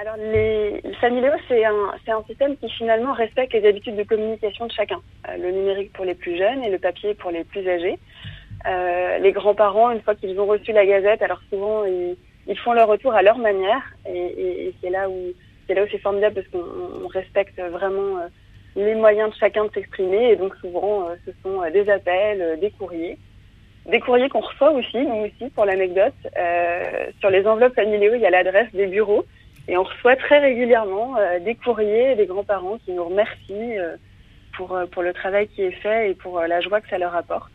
Alors, 0.00 0.16
les 0.16 0.82
Familéo, 1.00 1.32
c'est 1.46 1.62
un, 1.64 1.92
un 2.08 2.24
système 2.26 2.56
qui 2.56 2.70
finalement 2.70 3.12
respecte 3.12 3.52
les 3.52 3.68
habitudes 3.68 3.96
de 3.96 4.02
communication 4.02 4.66
de 4.66 4.72
chacun. 4.72 5.00
Euh, 5.28 5.36
le 5.36 5.52
numérique 5.52 5.92
pour 5.92 6.06
les 6.06 6.14
plus 6.14 6.38
jeunes 6.38 6.62
et 6.64 6.70
le 6.70 6.78
papier 6.78 7.14
pour 7.14 7.30
les 7.30 7.44
plus 7.44 7.68
âgés. 7.68 7.98
Euh, 8.66 9.18
les 9.18 9.32
grands-parents, 9.32 9.90
une 9.90 10.00
fois 10.00 10.14
qu'ils 10.14 10.38
ont 10.40 10.46
reçu 10.46 10.72
la 10.72 10.86
gazette, 10.86 11.22
alors 11.22 11.40
souvent 11.50 11.84
ils, 11.84 12.58
font 12.58 12.72
leur 12.72 12.88
retour 12.88 13.14
à 13.14 13.22
leur 13.22 13.38
manière, 13.38 13.82
et, 14.08 14.74
c'est 14.82 14.90
là 14.90 15.08
où 15.08 15.32
c'est 15.68 15.98
formidable 15.98 16.34
parce 16.34 16.48
qu'on 16.48 17.06
respecte 17.08 17.60
vraiment 17.60 18.18
euh, 18.18 18.28
les 18.74 18.94
moyens 18.94 19.30
de 19.30 19.36
chacun 19.36 19.66
de 19.66 19.72
s'exprimer, 19.72 20.30
et 20.30 20.36
donc 20.36 20.54
souvent 20.56 21.08
euh, 21.08 21.14
ce 21.24 21.32
sont 21.42 21.62
des 21.70 21.88
appels, 21.90 22.58
des 22.60 22.70
courriers, 22.70 23.18
des 23.86 24.00
courriers 24.00 24.28
qu'on 24.28 24.40
reçoit 24.40 24.72
aussi, 24.72 24.98
nous 24.98 25.26
aussi 25.26 25.50
pour 25.50 25.64
l'anecdote. 25.64 26.14
sur 27.20 27.30
les 27.30 27.46
enveloppes 27.46 27.74
familiaux, 27.74 28.14
il 28.14 28.20
y 28.20 28.26
a 28.26 28.30
l'adresse 28.30 28.72
des 28.72 28.86
bureaux, 28.86 29.24
et 29.68 29.76
on 29.76 29.84
reçoit 29.84 30.16
très 30.16 30.38
régulièrement 30.38 31.14
des 31.40 31.54
courriers 31.54 32.16
des 32.16 32.26
grands-parents 32.26 32.78
qui 32.84 32.92
nous 32.92 33.04
remercient 33.04 33.78
pour 34.56 35.02
le 35.02 35.12
travail 35.12 35.46
qui 35.48 35.62
est 35.62 35.78
fait 35.82 36.10
et 36.10 36.14
pour 36.14 36.40
la 36.40 36.60
joie 36.60 36.80
que 36.80 36.88
ça 36.88 36.98
leur 36.98 37.14
apporte. 37.14 37.50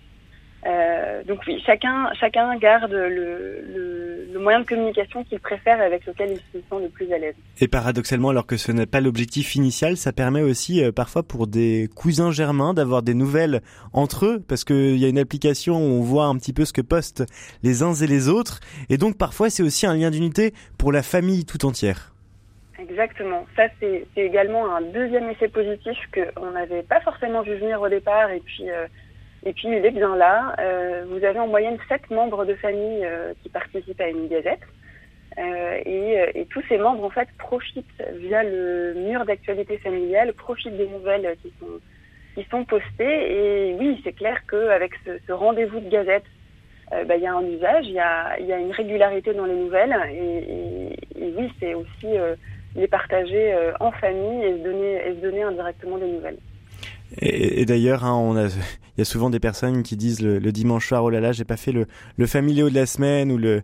Euh, 0.63 1.24
donc 1.24 1.40
oui, 1.48 1.60
chacun, 1.66 2.12
chacun 2.19 2.56
garde 2.58 2.92
le, 2.92 3.10
le, 3.10 4.28
le 4.31 4.40
moyen 4.40 4.60
de 4.60 4.66
communication 4.66 5.24
qu'il 5.24 5.40
préfère 5.40 5.81
et 5.81 5.86
avec 5.86 6.06
lequel 6.06 6.34
il 6.34 6.38
se 6.38 6.63
sent 6.69 6.84
le 6.84 6.90
plus 6.90 7.12
à 7.12 7.18
l'aise. 7.18 7.34
Et 7.60 7.68
paradoxalement, 7.68 8.30
alors 8.30 8.46
que 8.46 8.58
ce 8.58 8.72
n'est 8.72 8.86
pas 8.86 9.02
l'objectif 9.02 9.56
initial, 9.56 9.98
ça 9.98 10.12
permet 10.12 10.44
aussi 10.44 10.84
euh, 10.84 10.92
parfois 10.92 11.24
pour 11.24 11.48
des 11.48 11.90
cousins 11.96 12.30
germains 12.30 12.75
d'avoir 12.75 13.02
des 13.02 13.16
nouvelles 13.16 13.62
entre 13.92 14.28
eux, 14.28 14.44
parce 14.48 14.63
qu'il 14.63 14.98
y 14.98 15.06
a 15.06 15.08
une 15.08 15.18
application 15.18 15.78
où 15.78 16.00
on 16.00 16.02
voit 16.02 16.25
un 16.25 16.38
petit 16.38 16.54
peu 16.54 16.63
ce 16.63 16.74
que 16.74 16.81
postent 16.81 17.25
les 17.63 17.81
uns 17.81 17.94
et 17.94 18.06
les 18.06 18.30
autres, 18.30 18.60
et 18.92 18.98
donc 18.98 19.18
parfois 19.18 19.50
c'est 19.50 19.63
aussi 19.63 19.88
un 19.88 19.96
lien 19.96 20.12
d'unité 20.12 20.54
pour 20.78 20.92
la 20.92 21.02
famille 21.02 21.44
tout 21.44 21.66
entière. 21.66 22.13
Exactement. 22.78 23.48
Ça, 23.56 23.63
c'est 23.80 24.06
également 24.16 24.75
un 24.75 24.81
deuxième 24.81 25.28
effet 25.30 25.48
positif 25.48 25.98
qu'on 26.13 26.52
n'avait 26.52 26.84
pas 26.84 27.00
forcément 27.02 27.42
vu 27.42 27.56
venir 27.56 27.81
au 27.81 27.90
départ, 27.90 28.30
et 28.30 28.42
puis... 28.42 28.69
Euh, 28.69 28.86
et 29.44 29.54
puis 29.54 29.68
il 29.68 29.86
est 29.86 29.92
bien 29.92 30.16
là. 30.16 30.56
Euh, 30.60 31.06
vous 31.08 31.24
avez 31.24 31.40
en 31.40 31.48
moyenne 31.48 31.78
sept 31.90 32.10
membres 32.12 32.46
de 32.46 32.54
famille 32.56 33.04
euh, 33.04 33.34
qui 33.42 33.50
participent 33.50 34.02
à 34.02 34.10
une 34.10 34.28
gazette. 34.28 34.62
Euh, 35.38 35.80
et, 35.86 36.20
euh, 36.20 36.32
et, 36.36 36.46
tous 36.48 36.62
ces 36.68 36.78
membres 36.78 37.06
en 37.06 37.10
fait 37.10 37.30
profitent 37.38 38.04
via 38.16 38.44
le 38.44 38.94
mur 38.96 39.26
d'actualité 39.26 39.78
familiale, 39.78 40.34
profitent 40.34 40.76
des 40.76 40.88
nouvelles 40.88 41.38
qui 41.42 41.54
sont 41.60 41.80
qui 42.36 42.46
sont 42.50 42.65
postées. 42.65 43.70
Et 43.70 43.75
oui, 43.80 44.00
c'est 44.04 44.13
clair 44.13 44.42
qu'avec 44.50 44.92
ce, 45.06 45.12
ce 45.25 45.32
rendez-vous 45.32 45.80
de 45.80 45.89
gazette, 45.89 46.25
euh, 46.94 47.06
bah, 47.06 47.15
il 47.15 47.24
y 47.24 47.27
a 47.27 47.34
un 47.34 47.46
usage, 47.46 47.86
il 47.88 47.94
y 47.94 48.00
a, 48.00 48.39
y 48.39 48.51
a 48.51 48.60
une 48.60 48.72
régularité 48.72 49.34
dans 49.34 49.46
les 49.46 49.56
nouvelles. 49.56 49.96
Et, 50.12 50.38
et, 50.38 51.25
et 51.25 51.34
oui, 51.38 51.51
c'est 51.60 51.74
aussi 51.74 52.08
les 52.75 52.88
partager 52.88 53.54
en 53.80 53.92
famille 53.92 54.44
et 54.44 54.58
se 54.58 54.63
donner 54.63 55.08
et 55.08 55.15
se 55.15 55.22
donner 55.22 55.44
indirectement 55.44 55.98
des 55.98 56.08
nouvelles. 56.08 56.38
Et, 57.20 57.65
d'ailleurs, 57.65 58.06
hein, 58.06 58.48
il 58.96 59.00
y 59.00 59.01
a 59.01 59.06
souvent 59.06 59.30
des 59.30 59.39
personnes 59.39 59.84
qui 59.84 59.98
disent 59.98 60.22
le, 60.22 60.39
dimanche 60.51 60.88
soir, 60.88 61.03
oh 61.03 61.10
là 61.10 61.20
là, 61.20 61.32
j'ai 61.32 61.44
pas 61.44 61.58
fait 61.58 61.72
le, 61.72 61.86
le 62.18 62.25
de 62.25 62.75
la 62.75 62.86
semaine 62.86 63.32
ou 63.32 63.38
le, 63.38 63.63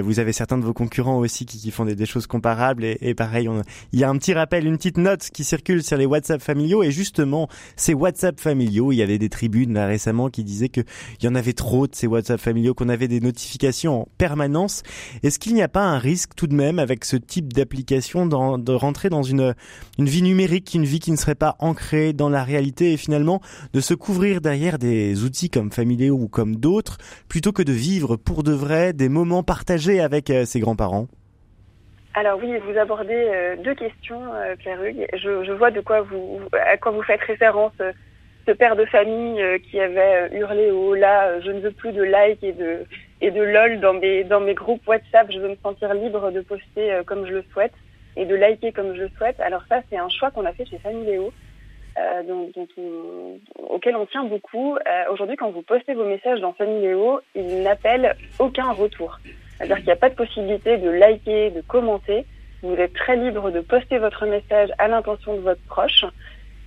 vous 0.00 0.18
avez 0.18 0.32
certains 0.32 0.58
de 0.58 0.64
vos 0.64 0.72
concurrents 0.72 1.18
aussi 1.18 1.46
qui, 1.46 1.70
font 1.70 1.84
des, 1.84 2.06
choses 2.06 2.26
comparables 2.26 2.84
et, 2.84 3.14
pareil, 3.14 3.48
il 3.92 4.00
y 4.00 4.04
a 4.04 4.10
un 4.10 4.16
petit 4.16 4.34
rappel, 4.34 4.66
une 4.66 4.76
petite 4.76 4.98
note 4.98 5.30
qui 5.32 5.44
circule 5.44 5.82
sur 5.82 5.96
les 5.96 6.06
WhatsApp 6.06 6.42
familiaux 6.42 6.82
et 6.82 6.90
justement, 6.90 7.48
ces 7.76 7.94
WhatsApp 7.94 8.40
familiaux, 8.40 8.90
il 8.90 8.96
y 8.96 9.02
avait 9.02 9.18
des 9.18 9.28
tribunes 9.28 9.74
là 9.74 9.86
récemment 9.86 10.28
qui 10.28 10.42
disaient 10.42 10.68
que 10.68 10.80
il 11.20 11.24
y 11.24 11.28
en 11.28 11.34
avait 11.34 11.52
trop 11.52 11.86
de 11.86 11.94
ces 11.94 12.06
WhatsApp 12.06 12.40
familiaux, 12.40 12.74
qu'on 12.74 12.88
avait 12.88 13.08
des 13.08 13.20
notifications 13.20 14.02
en 14.02 14.08
permanence. 14.18 14.82
Est-ce 15.22 15.38
qu'il 15.38 15.54
n'y 15.54 15.62
a 15.62 15.68
pas 15.68 15.84
un 15.84 15.98
risque 15.98 16.30
tout 16.36 16.48
de 16.48 16.54
même 16.54 16.78
avec 16.78 17.04
ce 17.04 17.16
type 17.16 17.52
d'application 17.52 18.26
de 18.26 18.72
rentrer 18.72 19.08
dans 19.08 19.22
une 19.22 19.54
vie 19.98 20.22
numérique, 20.22 20.72
une 20.74 20.84
vie 20.84 21.00
qui 21.00 21.12
ne 21.12 21.16
serait 21.16 21.34
pas 21.34 21.56
ancrée 21.60 22.12
dans 22.12 22.28
la 22.28 22.42
réalité 22.42 22.63
et 22.66 22.96
finalement 22.96 23.40
de 23.72 23.80
se 23.80 23.94
couvrir 23.94 24.40
derrière 24.40 24.78
des 24.78 25.24
outils 25.24 25.50
comme 25.50 25.70
Familio 25.70 26.14
ou 26.14 26.28
comme 26.28 26.56
d'autres, 26.56 26.98
plutôt 27.28 27.52
que 27.52 27.62
de 27.62 27.72
vivre 27.72 28.16
pour 28.16 28.42
de 28.42 28.52
vrai 28.52 28.92
des 28.92 29.08
moments 29.08 29.42
partagés 29.42 30.00
avec 30.00 30.30
euh, 30.30 30.44
ses 30.44 30.60
grands-parents 30.60 31.08
alors 32.16 32.38
oui, 32.40 32.56
vous 32.58 32.78
abordez 32.78 33.12
euh, 33.12 33.56
deux 33.56 33.74
questions, 33.74 34.20
euh, 34.34 34.54
Claire 34.54 34.82
Hugues. 34.84 35.04
Je, 35.14 35.50
vois 35.50 35.72
de 35.72 35.80
quoi 35.80 36.02
vous, 36.02 36.40
à 36.52 36.76
quoi 36.76 36.92
vous 36.92 37.02
faites 37.02 37.20
référence. 37.20 37.72
Euh, 37.80 37.92
ce 38.46 38.52
père 38.52 38.76
de 38.76 38.84
famille 38.84 39.42
euh, 39.42 39.58
qui 39.58 39.80
avait 39.80 40.30
hurlé 40.32 40.70
au 40.70 40.94
là, 40.94 41.40
je 41.40 41.50
ne 41.50 41.58
veux 41.58 41.72
plus 41.72 41.90
de 41.90 42.04
like 42.04 42.44
et 42.44 42.52
de 42.52 42.84
et 43.20 43.32
de 43.32 43.42
lol 43.42 43.80
dans 43.80 43.94
mes 43.94 44.22
dans 44.22 44.38
mes 44.38 44.54
groupes 44.54 44.86
WhatsApp. 44.86 45.26
Je 45.32 45.40
veux 45.40 45.48
me 45.48 45.56
sentir 45.60 45.92
libre 45.92 46.30
de 46.30 46.40
poster 46.40 47.00
comme 47.04 47.26
je 47.26 47.32
le 47.32 47.44
souhaite 47.52 47.72
et 48.16 48.26
de 48.26 48.34
liker 48.34 48.72
comme 48.72 48.94
je 48.94 49.02
le 49.02 49.10
souhaite. 49.16 49.40
Alors 49.40 49.62
ça, 49.68 49.80
c'est 49.90 49.96
un 49.96 50.08
choix 50.08 50.30
qu'on 50.30 50.44
a 50.44 50.52
fait 50.52 50.66
chez 50.66 50.78
Familéo 50.78 51.26
euh, 51.26 51.30
dont, 52.26 52.50
dont 52.54 52.68
on, 52.76 53.38
auquel 53.74 53.96
on 53.96 54.06
tient 54.06 54.24
beaucoup. 54.24 54.76
Euh, 54.76 55.12
Aujourd'hui, 55.12 55.36
quand 55.36 55.50
vous 55.50 55.62
postez 55.62 55.94
vos 55.94 56.04
messages 56.04 56.40
dans 56.40 56.52
Familéo, 56.52 57.20
il 57.34 57.62
n'appelle 57.62 58.16
aucun 58.38 58.72
retour. 58.72 59.18
C'est-à-dire 59.56 59.76
qu'il 59.76 59.86
n'y 59.86 59.92
a 59.92 59.96
pas 59.96 60.10
de 60.10 60.14
possibilité 60.14 60.78
de 60.78 60.90
liker, 60.90 61.50
de 61.50 61.60
commenter. 61.60 62.24
vous 62.62 62.74
êtes 62.74 62.94
très 62.94 63.16
libre 63.16 63.50
de 63.50 63.60
poster 63.60 63.98
votre 63.98 64.26
message 64.26 64.70
à 64.78 64.88
l'intention 64.88 65.34
de 65.34 65.40
votre 65.40 65.62
proche. 65.68 66.04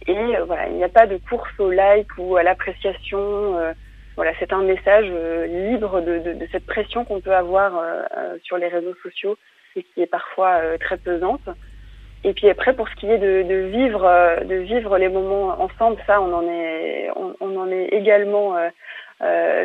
Et 0.07 0.15
euh, 0.15 0.45
voilà, 0.45 0.67
il 0.67 0.75
n'y 0.75 0.83
a 0.83 0.89
pas 0.89 1.07
de 1.07 1.17
course 1.17 1.51
au 1.59 1.69
like 1.69 2.07
ou 2.17 2.37
à 2.37 2.43
l'appréciation. 2.43 3.57
Euh, 3.57 3.73
voilà, 4.15 4.31
c'est 4.39 4.53
un 4.53 4.63
message 4.63 5.07
euh, 5.09 5.45
libre 5.69 6.01
de, 6.01 6.19
de, 6.19 6.33
de, 6.33 6.47
cette 6.51 6.65
pression 6.65 7.03
qu'on 7.03 7.19
peut 7.19 7.35
avoir 7.35 7.73
sur 8.43 8.57
les 8.57 8.67
réseaux 8.67 8.95
sociaux 9.03 9.37
et 9.75 9.83
qui 9.83 10.01
est 10.01 10.07
parfois 10.07 10.77
très 10.79 10.97
pesante. 10.97 11.47
Et 12.27 12.33
puis 12.33 12.49
après, 12.49 12.75
pour 12.75 12.89
ce 12.89 12.95
qui 12.95 13.07
est 13.07 13.17
de, 13.17 13.69
vivre, 13.71 14.03
de 14.43 14.55
vivre 14.55 14.97
les 14.97 15.07
moments 15.07 15.59
ensemble, 15.61 15.97
ça, 16.05 16.21
on 16.21 16.33
en 16.33 16.43
est, 16.43 17.09
on, 17.15 17.57
en 17.57 17.71
est 17.71 17.87
également 17.93 18.55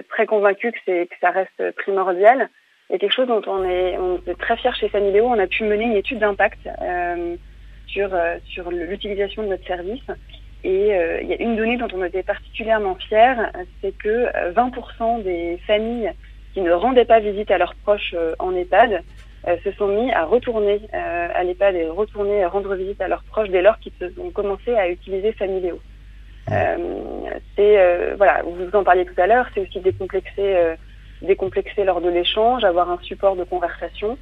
très 0.09 0.27
convaincu 0.27 0.73
que 0.73 1.09
ça 1.21 1.31
reste 1.31 1.73
primordial. 1.77 2.49
A 2.93 2.99
quelque 2.99 3.13
chose 3.13 3.27
dont 3.27 3.43
on 3.47 3.65
est, 3.65 3.99
on 3.99 4.21
est 4.27 4.39
très 4.39 4.57
fier 4.57 4.75
chez 4.77 4.89
Léo. 4.95 5.27
On 5.27 5.39
a 5.39 5.47
pu 5.47 5.65
mener 5.65 5.85
une 5.85 5.97
étude 5.97 6.21
d'impact 6.21 6.69
euh, 6.81 7.37
sur 7.87 8.11
sur 8.47 8.71
l'utilisation 8.71 9.43
de 9.43 9.49
notre 9.49 9.67
service 9.67 10.05
et 10.65 10.95
euh, 10.95 11.21
il 11.23 11.29
y 11.29 11.33
a 11.33 11.43
une 11.43 11.57
donnée 11.57 11.77
dont 11.77 11.89
on 11.93 12.05
était 12.05 12.23
particulièrement 12.23 12.95
fiers, 12.95 13.35
c'est 13.81 13.97
que 13.99 14.53
20% 14.53 14.71
euh, 15.21 15.23
des 15.23 15.59
familles 15.67 16.13
qui 16.55 16.61
ne 16.61 16.73
rendaient 16.73 17.05
pas 17.05 17.19
visite 17.19 17.51
à 17.51 17.59
leurs 17.59 17.75
proches 17.75 18.15
euh, 18.15 18.35
en 18.39 18.55
EHPAD 18.55 19.03
se 19.65 19.73
sont 19.73 19.89
mis 19.89 20.13
à 20.13 20.25
retourner 20.25 20.81
à 20.93 21.43
l'EHPAD 21.43 21.75
et 21.75 21.89
retourner 21.89 22.45
à 22.45 22.49
rendre 22.49 22.75
visite 22.77 23.01
à 23.01 23.09
leurs 23.09 23.25
proches 23.25 23.49
dès 23.49 23.63
lors 23.63 23.79
qu'ils 23.81 23.93
ont 24.19 24.31
commencé 24.31 24.73
à 24.75 24.89
utiliser 24.89 25.33
Familéo. 25.33 25.81
Euh, 26.51 26.77
c'est 27.57 28.15
voilà, 28.17 28.43
vous 28.45 28.77
en 28.77 28.85
parliez 28.85 29.05
tout 29.05 29.21
à 29.21 29.27
l'heure, 29.27 29.47
c'est 29.53 29.61
aussi 29.61 29.81
décomplexer, 29.81 30.75
décomplexer 31.23 31.85
lors 31.85 32.01
de 32.01 32.09
l'échange, 32.09 32.63
avoir 32.63 32.91
un 32.91 32.99
support 33.03 33.37
de 33.37 33.45
conversation. 33.45 34.17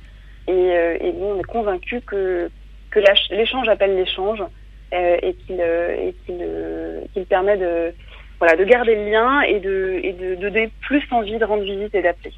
Et, 0.49 0.71
et 1.00 1.12
nous, 1.12 1.27
on 1.27 1.39
est 1.39 1.45
convaincus 1.45 2.03
que 2.07 2.50
que 2.91 3.00
l'échange 3.35 3.69
appelle 3.69 3.97
l'échange 3.97 4.43
euh, 4.93 5.17
et 5.23 5.35
qu'il 5.35 5.61
euh, 5.61 6.11
euh, 6.31 7.25
permet 7.29 7.57
de 7.57 7.93
voilà 8.39 8.57
de 8.57 8.65
garder 8.65 8.97
le 8.97 9.11
lien 9.11 9.41
et 9.43 9.61
de 9.61 10.00
et 10.03 10.12
de, 10.12 10.35
de 10.35 10.49
donner 10.49 10.71
plus 10.81 11.03
envie 11.11 11.39
de 11.39 11.45
rendre 11.45 11.62
visite 11.62 11.95
et 11.95 12.03
d'appeler. 12.03 12.33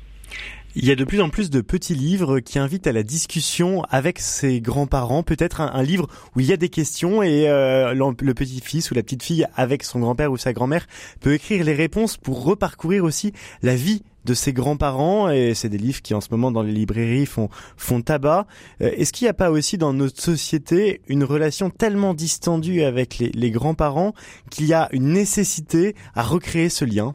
Il 0.75 0.87
y 0.87 0.91
a 0.91 0.95
de 0.95 1.05
plus 1.05 1.21
en 1.21 1.29
plus 1.29 1.51
de 1.51 1.61
petits 1.61 1.95
livres 1.95 2.41
qui 2.41 2.59
invitent 2.59 2.87
à 2.87 2.93
la 2.93 3.03
discussion 3.03 3.83
avec 3.91 4.19
ses 4.19 4.63
grands-parents. 4.63 5.23
Peut-être 5.23 5.61
un, 5.61 5.83
livre 5.83 6.09
où 6.35 6.41
il 6.41 6.47
y 6.47 6.53
a 6.55 6.57
des 6.57 6.71
questions 6.71 7.23
et 7.23 7.47
euh, 7.47 7.93
le 7.93 8.33
petit-fils 8.33 8.91
ou 8.91 8.95
la 8.95 9.03
petite-fille 9.03 9.47
avec 9.55 9.83
son 9.83 10.01
grand-père 10.01 10.33
ou 10.33 10.39
sa 10.39 10.55
grand-mère 10.55 10.87
peut 11.21 11.35
écrire 11.35 11.63
les 11.63 11.75
réponses 11.75 12.17
pour 12.17 12.43
reparcourir 12.43 13.05
aussi 13.05 13.35
la 13.61 13.77
vie 13.77 14.03
de 14.25 14.33
ses 14.33 14.55
grands-parents 14.55 15.29
et 15.29 15.53
c'est 15.53 15.69
des 15.69 15.77
livres 15.77 16.01
qui 16.01 16.15
en 16.15 16.23
ce 16.23 16.29
moment 16.31 16.51
dans 16.51 16.63
les 16.63 16.73
librairies 16.73 17.27
font 17.27 18.01
tabac. 18.01 18.47
Euh, 18.81 18.93
est-ce 18.97 19.13
qu'il 19.13 19.27
n'y 19.27 19.31
a 19.31 19.35
pas 19.35 19.51
aussi 19.51 19.77
dans 19.77 19.93
notre 19.93 20.23
société 20.23 21.03
une 21.07 21.25
relation 21.25 21.69
tellement 21.69 22.15
distendue 22.15 22.83
avec 22.83 23.19
les 23.19 23.51
grands-parents 23.51 24.15
qu'il 24.51 24.65
y 24.65 24.73
a 24.73 24.89
une 24.93 25.13
nécessité 25.13 25.95
à 26.15 26.23
recréer 26.23 26.71
ce 26.71 26.87
lien? 26.87 27.15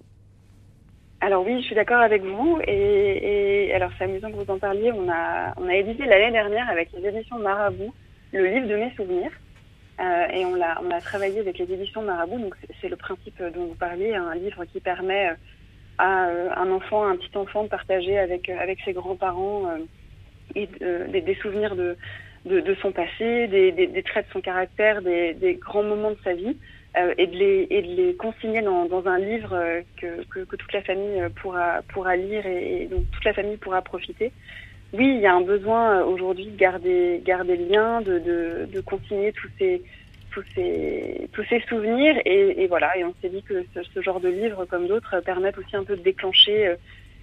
Alors 1.19 1.45
oui, 1.45 1.59
je 1.61 1.65
suis 1.65 1.75
d'accord 1.75 2.01
avec 2.01 2.23
vous. 2.23 2.59
Et, 2.67 3.71
alors 3.73 3.91
c'est 3.97 4.03
amusant 4.03 4.31
que 4.31 4.35
vous 4.35 4.51
en 4.51 4.59
parliez. 4.59 4.91
On 4.91 5.09
a, 5.09 5.53
édité 5.73 6.05
l'année 6.05 6.31
dernière 6.31 6.69
avec 6.69 6.89
les 6.93 7.07
éditions 7.07 7.39
Marabout 7.39 7.93
le 8.33 8.45
livre 8.45 8.67
de 8.67 8.75
mes 8.75 8.91
souvenirs. 8.95 9.31
Euh, 9.99 10.27
et 10.27 10.45
on 10.45 10.53
l'a, 10.53 10.79
a 10.91 11.01
travaillé 11.01 11.39
avec 11.39 11.57
les 11.57 11.71
éditions 11.71 12.03
Marabout. 12.03 12.39
Donc 12.39 12.55
c'est, 12.81 12.89
le 12.89 12.95
principe 12.95 13.41
dont 13.41 13.65
vous 13.65 13.75
parliez, 13.75 14.13
un 14.13 14.35
livre 14.35 14.65
qui 14.65 14.79
permet 14.79 15.31
à 15.97 16.27
euh, 16.27 16.49
un 16.55 16.69
enfant, 16.71 17.07
un 17.07 17.15
petit 17.15 17.35
enfant 17.35 17.63
de 17.63 17.69
partager 17.69 18.17
avec 18.19 18.79
ses 18.85 18.93
grands-parents 18.93 19.71
euh, 20.55 21.07
des, 21.07 21.37
souvenirs 21.41 21.75
de, 21.75 21.95
son 22.81 22.91
passé, 22.91 23.47
des, 23.47 24.03
traits 24.03 24.27
de 24.27 24.33
son 24.33 24.41
caractère, 24.41 25.01
des 25.01 25.57
grands 25.59 25.83
moments 25.83 26.11
de 26.11 26.19
sa 26.23 26.33
vie. 26.33 26.57
Euh, 26.95 27.13
et, 27.17 27.27
de 27.27 27.35
les, 27.35 27.67
et 27.69 27.81
de 27.81 27.87
les 27.87 28.15
consigner 28.15 28.61
dans, 28.61 28.85
dans 28.85 29.07
un 29.07 29.19
livre 29.19 29.53
euh, 29.53 29.81
que, 29.97 30.23
que, 30.29 30.39
que, 30.45 30.55
toute 30.55 30.71
la 30.73 30.81
famille 30.81 31.21
euh, 31.21 31.29
pourra, 31.29 31.81
pourra 31.89 32.15
lire 32.15 32.45
et, 32.45 32.83
et, 32.83 32.85
donc 32.85 33.03
toute 33.11 33.25
la 33.25 33.33
famille 33.33 33.57
pourra 33.57 33.81
profiter. 33.81 34.31
Oui, 34.93 35.13
il 35.15 35.19
y 35.19 35.27
a 35.27 35.33
un 35.33 35.41
besoin 35.41 36.03
aujourd'hui 36.03 36.45
de 36.45 36.57
garder, 36.57 37.21
garder 37.23 37.57
le 37.57 37.65
lien, 37.65 38.01
de, 38.01 38.19
de, 38.19 38.69
de 38.73 38.79
consigner 38.79 39.33
tous 39.33 39.49
ces, 39.59 39.83
tous 40.31 40.43
ces, 40.55 41.29
tous 41.33 41.43
ces 41.49 41.59
souvenirs 41.67 42.15
et, 42.25 42.63
et 42.63 42.67
voilà. 42.67 42.97
Et 42.97 43.03
on 43.03 43.13
s'est 43.21 43.29
dit 43.29 43.43
que 43.43 43.65
ce, 43.75 43.83
ce, 43.83 44.01
genre 44.01 44.21
de 44.21 44.29
livres, 44.29 44.65
comme 44.65 44.87
d'autres, 44.87 45.19
permettent 45.19 45.57
aussi 45.57 45.75
un 45.75 45.83
peu 45.83 45.97
de 45.97 46.01
déclencher 46.01 46.73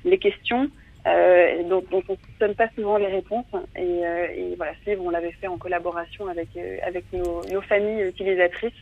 les 0.04 0.18
questions 0.18 0.70
euh, 1.06 1.62
dont, 1.68 1.84
dont, 1.90 2.02
on 2.08 2.12
ne 2.12 2.38
donne 2.40 2.54
pas 2.54 2.68
souvent 2.74 2.96
les 2.96 3.08
réponses. 3.08 3.44
Et, 3.76 3.80
euh, 3.80 4.26
et 4.34 4.54
voilà, 4.56 4.72
ce 4.84 4.90
livre, 4.90 5.04
on 5.04 5.10
l'avait 5.10 5.32
fait 5.32 5.48
en 5.48 5.58
collaboration 5.58 6.28
avec, 6.28 6.48
avec 6.86 7.04
nos, 7.12 7.42
nos 7.50 7.60
familles 7.60 8.08
utilisatrices. 8.08 8.72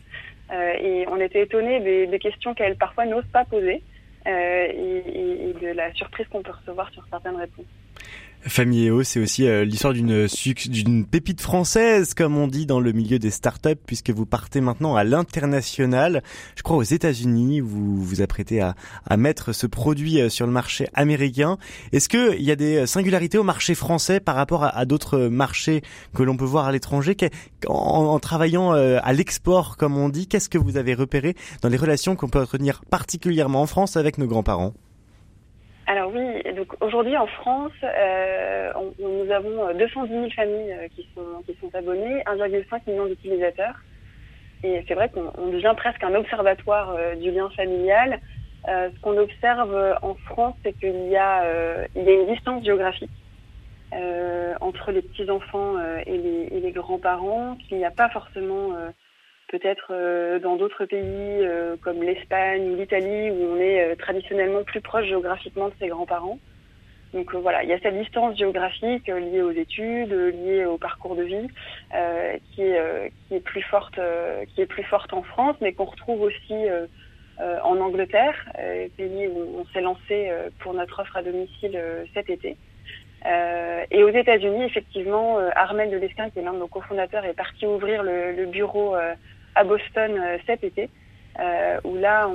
Euh, 0.52 0.73
et 0.78 1.06
on 1.09 1.16
était 1.16 1.42
étonnés 1.42 1.80
des, 1.80 2.18
questions 2.18 2.54
qu'elles 2.54 2.76
parfois 2.76 3.06
n'osent 3.06 3.25
pas 3.32 3.44
poser 3.44 3.82
euh, 4.26 4.66
et, 4.68 5.54
de 5.61 5.68
la 5.68 5.92
surprise 5.94 6.26
qu'on 6.28 6.42
peut 6.42 6.52
recevoir 6.52 6.90
sur 6.90 7.04
certaines 7.11 7.37
réponses. 7.37 7.64
Familéo, 8.44 9.04
c'est 9.04 9.20
aussi 9.20 9.46
euh, 9.46 9.64
l'histoire 9.64 9.92
d'une 9.92 10.26
d'une 10.26 11.06
pépite 11.06 11.40
française, 11.40 12.12
comme 12.12 12.37
on 12.37 12.49
dit 12.49 12.66
dans 12.66 12.80
le 12.80 12.90
milieu 12.90 13.20
des 13.20 13.30
startups, 13.30 13.76
puisque 13.87 14.11
vous 14.11 14.26
partez 14.26 14.61
maintenant 14.61 14.96
à 14.96 15.04
l'international. 15.04 16.25
Je 16.56 16.62
crois 16.62 16.76
aux 16.76 16.82
États-Unis, 16.82 17.61
vous 17.61 18.02
vous 18.02 18.20
apprêtez 18.20 18.61
à, 18.61 18.75
à 19.06 19.16
mettre 19.16 19.52
ce 19.52 19.68
produit 19.68 20.20
euh, 20.20 20.28
sur 20.28 20.46
le 20.46 20.52
marché 20.52 20.88
américain. 20.94 21.56
Est-ce 21.92 22.08
que 22.08 22.37
il 22.37 22.42
y 22.42 22.50
a 22.50 22.56
des 22.56 22.84
singularités 22.87 23.38
au 23.38 23.44
marché 23.44 23.76
français 23.76 24.18
par 24.18 24.34
rapport 24.34 24.64
à, 24.64 24.84
d'autres 24.87 25.28
marchés 25.28 25.82
que 26.12 26.25
l'on 26.25 26.37
peut 26.37 26.44
voir 26.44 26.66
à 26.66 26.72
l'étranger? 26.72 27.16
En, 27.68 27.75
en, 27.75 28.18
travaillant 28.18 28.75
euh, 28.75 28.99
à 29.04 29.12
l'export, 29.12 29.76
comme 29.76 29.96
on 29.96 30.08
dit, 30.08 30.26
qu'est-ce 30.26 30.49
que 30.49 30.58
vous 30.58 30.76
avez 30.76 30.94
repéré 30.94 31.37
dans 31.62 31.68
les 31.68 31.76
relations 31.76 32.16
qu'on 32.16 32.28
peut 32.28 32.40
entretenir 32.40 32.82
particulièrement 32.90 33.62
en 33.62 33.66
France 33.66 33.96
avec 33.96 34.18
nos 34.18 34.26
grands-parents? 34.26 34.75
Alors 35.87 36.12
oui, 36.15 36.55
donc 36.55 36.75
aujourd'hui 36.81 37.17
en 37.17 37.27
France, 37.27 37.73
euh, 37.83 38.73
nous 38.99 39.31
avons 39.33 39.75
210 39.75 40.12
000 40.12 40.31
familles 40.31 40.73
euh, 40.73 40.89
qui 40.95 41.09
sont 41.15 41.43
qui 41.45 41.57
sont 41.61 41.75
abonnées, 41.75 42.23
1,5 42.25 42.81
million 42.87 43.07
d'utilisateurs. 43.07 43.75
Et 44.62 44.85
c'est 44.87 44.95
vrai 44.95 45.09
qu'on 45.09 45.49
devient 45.49 45.75
presque 45.77 46.05
un 46.05 46.15
observatoire 46.15 46.95
euh, 46.97 47.17
du 47.17 47.33
lien 47.33 47.51
familial. 47.51 48.21
Euh, 48.69 48.91
ce 48.95 49.01
qu'on 49.01 49.19
observe 49.19 49.99
en 50.03 50.15
France, 50.15 50.55
c'est 50.62 50.73
qu'il 50.79 51.09
y 51.09 51.17
a 51.17 51.43
euh, 51.43 51.87
il 51.97 52.05
y 52.05 52.09
a 52.09 52.12
une 52.12 52.33
distance 52.33 52.65
géographique 52.65 53.11
euh, 53.93 54.55
entre 54.61 54.93
les 54.93 55.03
petits 55.03 55.29
enfants 55.29 55.75
et 56.07 56.17
les, 56.17 56.49
et 56.53 56.61
les 56.61 56.71
grands-parents, 56.71 57.57
qu'il 57.57 57.79
n'y 57.79 57.85
a 57.85 57.91
pas 57.91 58.09
forcément 58.11 58.71
peut-être 59.52 59.88
euh, 59.90 60.38
dans 60.38 60.56
d'autres 60.56 60.87
pays 60.87 61.02
euh, 61.02 61.76
comme 61.80 62.02
l'Espagne 62.02 62.71
ou 62.71 62.76
l'Italie 62.76 63.30
où 63.30 63.52
on 63.52 63.56
est 63.59 63.92
euh, 63.92 63.94
traditionnellement 63.94 64.64
plus 64.64 64.80
proche 64.80 65.06
géographiquement 65.06 65.68
de 65.68 65.75
ses 65.78 65.88
grands-parents. 65.88 66.38
Donc 67.12 67.35
voilà, 67.35 67.62
il 67.62 67.68
y 67.68 67.75
a 67.75 67.78
cette 67.80 67.99
distance 67.99 68.38
géographique 68.38 69.06
liée 69.06 69.42
aux 69.42 69.50
études, 69.50 70.12
liée 70.12 70.64
au 70.64 70.78
parcours 70.78 71.14
de 71.14 71.23
vie, 71.25 71.47
qui 72.54 72.62
est 72.62 73.40
plus 73.44 73.61
forte, 73.61 74.00
qui 74.49 74.62
est 74.62 74.66
plus 74.66 74.82
forte 74.85 75.12
en 75.12 75.21
France, 75.21 75.54
mais 75.61 75.75
qu'on 75.75 75.85
retrouve 75.85 76.23
aussi 76.23 76.54
en 77.38 77.78
Angleterre, 77.80 78.35
pays 78.97 79.28
où 79.28 79.59
on 79.61 79.66
s'est 79.75 79.82
lancé 79.82 80.32
pour 80.61 80.73
notre 80.73 81.00
offre 81.00 81.18
à 81.18 81.23
domicile 81.23 81.78
cet 82.14 82.30
été. 82.30 82.56
et 83.90 84.02
aux 84.04 84.09
États-Unis, 84.09 84.64
effectivement, 84.64 85.37
Armel 85.54 85.90
de 85.90 85.99
Lesquin, 85.99 86.30
qui 86.30 86.38
est 86.38 86.42
l'un 86.42 86.54
de 86.54 86.61
nos 86.61 86.66
cofondateurs, 86.66 87.26
est 87.26 87.35
parti 87.35 87.66
ouvrir 87.66 88.02
le 88.02 88.47
bureau 88.47 88.97
à 89.54 89.64
Boston 89.64 90.18
euh, 90.18 90.38
cet 90.47 90.64
été, 90.64 90.88
euh, 91.38 91.80
où 91.85 91.97
là, 91.97 92.28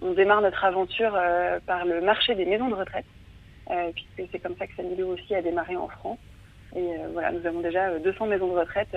on, 0.00 0.12
démarre 0.12 0.42
notre 0.42 0.64
aventure 0.64 1.12
euh, 1.14 1.58
par 1.66 1.84
le 1.84 2.00
marché 2.00 2.34
des 2.34 2.44
maisons 2.44 2.68
de 2.68 2.74
retraite, 2.74 3.06
puisque 3.94 4.30
c'est 4.30 4.38
comme 4.38 4.56
ça 4.58 4.66
que 4.66 4.74
Sanilo 4.76 5.08
aussi 5.08 5.34
a 5.34 5.40
démarré 5.40 5.76
en 5.76 5.88
France. 5.88 6.18
Et 6.76 6.86
voilà, 7.12 7.32
nous 7.32 7.46
avons 7.46 7.60
déjà 7.60 7.98
200 7.98 8.26
maisons 8.26 8.48
de 8.48 8.58
retraite 8.58 8.94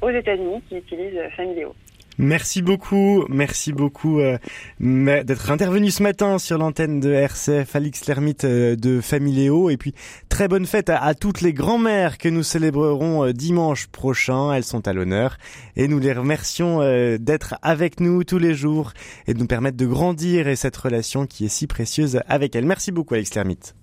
aux 0.00 0.10
États-Unis 0.10 0.62
qui 0.68 0.76
utilisent 0.76 1.20
Familéo. 1.36 1.74
Merci 2.22 2.60
beaucoup, 2.60 3.24
merci 3.30 3.72
beaucoup 3.72 4.20
euh, 4.20 4.36
d'être 4.78 5.50
intervenu 5.50 5.90
ce 5.90 6.02
matin 6.02 6.38
sur 6.38 6.58
l'antenne 6.58 7.00
de 7.00 7.10
RCF, 7.10 7.74
Alix 7.74 8.06
Lermite 8.06 8.44
euh, 8.44 8.76
de 8.76 9.00
Familéo. 9.00 9.70
Et 9.70 9.78
puis, 9.78 9.94
très 10.28 10.46
bonne 10.46 10.66
fête 10.66 10.90
à, 10.90 11.14
toutes 11.14 11.40
les 11.40 11.54
grand-mères 11.54 12.18
que 12.18 12.28
nous 12.28 12.42
célébrerons 12.42 13.24
euh, 13.24 13.32
dimanche 13.32 13.86
prochain. 13.86 14.52
Elles 14.52 14.64
sont 14.64 14.86
à 14.86 14.92
l'honneur. 14.92 15.38
Et 15.76 15.88
nous 15.88 15.98
les 15.98 16.12
remercions 16.12 16.82
euh, 16.82 17.16
d'être 17.16 17.54
avec 17.62 18.00
nous 18.00 18.22
tous 18.22 18.38
les 18.38 18.52
jours 18.52 18.92
et 19.26 19.32
de 19.32 19.38
nous 19.38 19.46
permettre 19.46 19.78
de 19.78 19.86
grandir 19.86 20.46
et 20.46 20.56
cette 20.56 20.76
relation 20.76 21.24
qui 21.24 21.46
est 21.46 21.48
si 21.48 21.66
précieuse 21.66 22.20
avec 22.28 22.54
elles. 22.54 22.66
Merci 22.66 22.92
beaucoup, 22.92 23.14
Alix 23.14 23.34
Lermite. 23.34 23.79